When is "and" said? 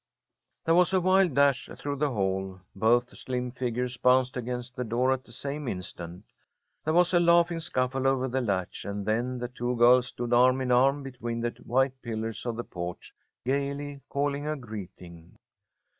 8.83-9.05